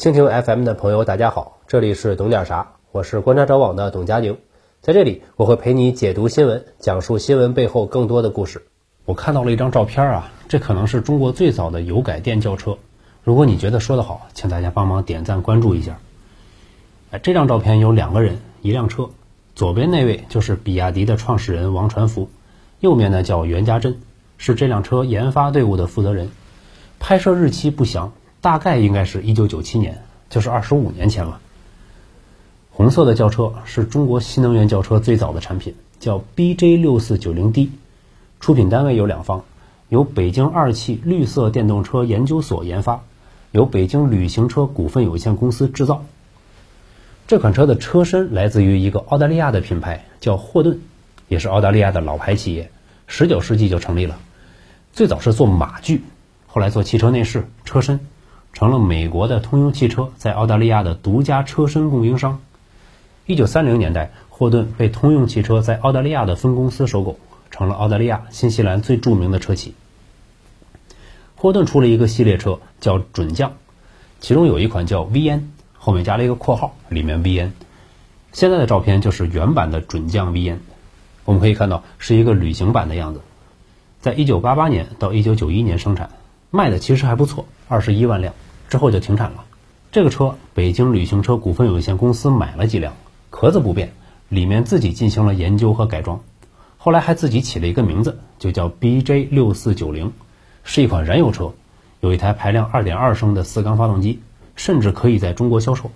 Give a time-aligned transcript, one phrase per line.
[0.00, 4.38] 蜻蜓 FM 的朋友，大家好，这里是懂点啥，我是观察者网的董佳宁，
[4.80, 8.64] 在这里我会陪你解读新闻，讲述新闻背后更多的故事。
[9.04, 12.78] 我看到了一张照片啊，这可能是中国最早的油改电轿车。
[13.22, 15.98] 如果你觉得说得好，请大家帮忙点赞关注一下。
[17.10, 19.10] 哎，这张照片有两个人，一辆车，
[19.54, 22.30] 左边那位就是比亚迪的创始人王传福，
[22.78, 24.00] 右面呢叫袁家珍，
[24.38, 26.30] 是这辆车研发队伍的负责人。
[26.98, 31.40] 拍摄日期不详，大概应该是一九九七年，就是二十五年前了。
[32.70, 37.70] 红色的轿车是中国新能源轿车最早的产品，叫 BJ 六四九零 D，
[38.40, 39.44] 出品单位有两方，
[39.90, 43.02] 由北京二汽绿色电动车研究所研发，
[43.50, 46.04] 由北京旅行车股份有限公司制造。
[47.26, 50.80] 这款车的车身来自于一个澳大利亚的品牌，叫霍顿，
[51.28, 52.70] 也是澳大利亚的老牌企业，
[53.06, 54.18] 十九世纪就成立了，
[54.94, 56.02] 最早是做马具。
[56.46, 58.00] 后来做汽车内饰、车身，
[58.52, 62.40] 成了美国的通用汽车在澳大利亚的独家车身供应商。
[63.26, 67.18] 一九三零年代，霍顿被通用汽车在澳大利亚的分公司收购，
[67.50, 69.74] 成了澳大利亚、新西兰最著名的车企。
[71.36, 73.52] 霍顿出了一个系列车叫准将，
[74.20, 75.42] 其中有一款叫 VN，
[75.78, 77.50] 后面加了一个括号，里面 VN。
[78.32, 80.58] 现在的照片就是原版的准将 VN，
[81.24, 83.20] 我们可以看到是一个旅行版的样子，
[84.00, 86.10] 在一九八八年到一九九一年生产。
[86.50, 88.34] 卖的其实还不错，二十一万辆
[88.68, 89.44] 之后就停产了。
[89.92, 92.92] 这个车北京旅行车股份有限公司买了几辆，
[93.30, 93.92] 壳子不变，
[94.28, 96.20] 里面自己进行了研究和改装，
[96.78, 100.12] 后来还自己起了一个名字，就叫 BJ 六四九零，
[100.64, 101.52] 是一款燃油车，
[102.00, 104.20] 有一台排量二点二升的四缸发动机，
[104.56, 105.92] 甚至可以在中国销售。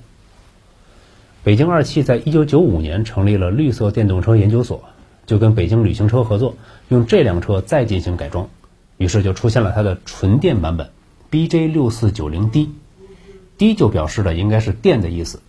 [1.43, 4.81] 北京二汽在一九九五年成立了绿色电动车研究所，
[5.27, 6.55] 就跟北京旅行车合作，
[6.89, 8.49] 用这辆车再进行改装。
[8.97, 10.89] 于是就出现了它的纯电版本
[11.35, 15.43] ，BJ 六四九零 D，D 就表示的应该是电的意思。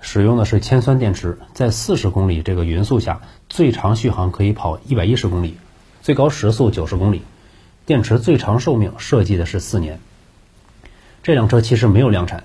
[0.00, 5.54] 使用的是铅酸电池，在四十公里这个匀速下，最长续航可以跑一百一十公里，
[6.02, 7.22] 最高时速九十公里。
[7.86, 10.00] 电池最长寿命设计的是四年。
[11.22, 12.42] 这辆车其实没有量产。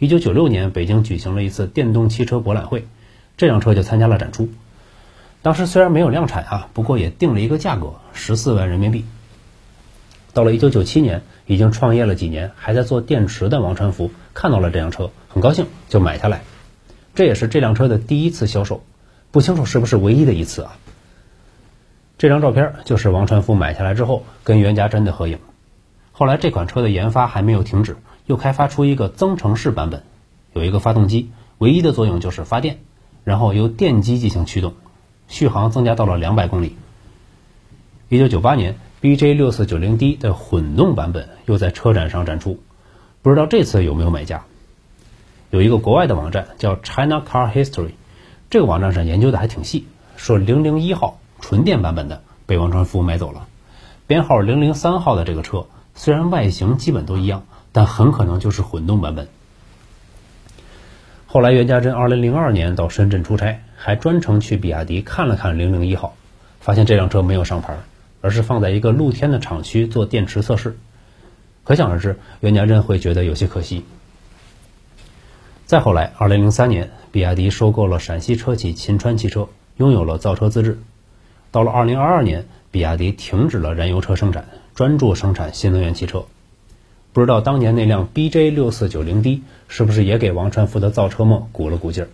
[0.00, 2.88] 一九九六年北京举行了一次电动汽车博览会，
[3.36, 4.48] 这辆车就参加了展出。
[5.40, 9.04] 当时虽然没有量产啊，不过也定了一个价格，十四万人民币。
[10.34, 16.42] 到了一九九七年，已经创业了几年，还在做电池的王传福看到了这辆车，很高兴就买下来。
[17.14, 18.82] 这也是这辆车的第一次销售，
[19.30, 20.78] 不清楚是不是唯一的一次啊。
[22.16, 25.38] 这张照片就是王传福买下来之后跟袁家珍的合影。
[26.12, 30.02] 后来这款车的研发还没有停止，又开发出一个增程式版本，
[30.54, 32.78] 有一个发动机，唯一的作用就是发电，
[33.24, 34.72] 然后由电机进行驱动，
[35.28, 36.74] 续航增加到了两百公里。
[38.08, 38.76] 一九九八年。
[39.02, 42.60] BJ 六四九零 D 的混动版本又在车展上展出，
[43.20, 44.44] 不知道这次有没有买家？
[45.50, 47.94] 有一个国外的网站叫 China Car History，
[48.48, 53.48] 这个网站上研究的还挺细，说零零一号纯电版本的被王传福买走了，
[54.06, 59.26] 编号零零三号的这个车虽然外形基本都一样，但很可能就是混动版本。
[61.26, 66.14] 后来袁家珍二零零二年到深圳出差，还专程去比亚迪看了看零零一号，
[66.60, 67.76] 发现这辆车没有上牌。
[68.22, 70.78] 而是放在一个露天的厂区做电池测试，
[71.64, 73.84] 可想而知，袁家珍会觉得有些可惜。
[75.66, 80.78] 再后来，二零零三年，比亚迪收购了陕西车企秦川汽车，拥有了造车资质。
[81.50, 86.24] 到了二零二二年，比亚迪停止了燃油车生产，专注生产新能源汽车。
[87.12, 92.08] 不知道当年那辆 BJ 六四九零 D 是不是也给王传福的造车梦鼓了鼓劲儿？